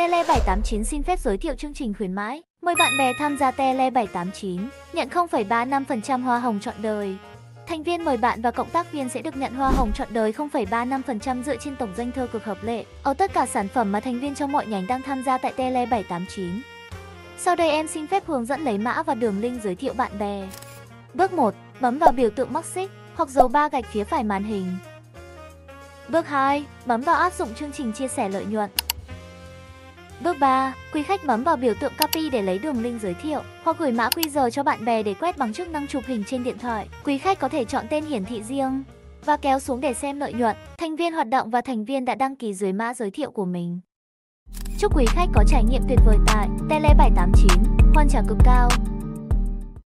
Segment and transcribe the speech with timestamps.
[0.00, 2.42] Tele 789 xin phép giới thiệu chương trình khuyến mãi.
[2.62, 7.16] Mời bạn bè tham gia Tele 789, nhận 0,35% hoa hồng trọn đời.
[7.66, 10.32] Thành viên mời bạn và cộng tác viên sẽ được nhận hoa hồng trọn đời
[10.32, 14.00] 0,35% dựa trên tổng doanh thu cực hợp lệ ở tất cả sản phẩm mà
[14.00, 16.62] thành viên trong mọi nhánh đang tham gia tại Tele 789.
[17.38, 20.18] Sau đây em xin phép hướng dẫn lấy mã và đường link giới thiệu bạn
[20.18, 20.48] bè.
[21.14, 21.54] Bước 1.
[21.80, 24.76] Bấm vào biểu tượng mắc xích hoặc dấu ba gạch phía phải màn hình.
[26.08, 26.64] Bước 2.
[26.86, 28.70] Bấm vào áp dụng chương trình chia sẻ lợi nhuận.
[30.24, 30.74] Bước 3.
[30.92, 33.92] Quý khách bấm vào biểu tượng copy để lấy đường link giới thiệu hoặc gửi
[33.92, 36.88] mã QR cho bạn bè để quét bằng chức năng chụp hình trên điện thoại.
[37.04, 38.82] Quý khách có thể chọn tên hiển thị riêng
[39.24, 40.56] và kéo xuống để xem lợi nhuận.
[40.78, 43.44] Thành viên hoạt động và thành viên đã đăng ký dưới mã giới thiệu của
[43.44, 43.80] mình.
[44.78, 47.62] Chúc quý khách có trải nghiệm tuyệt vời tại Tele 789,
[47.94, 48.68] hoàn trả cực cao.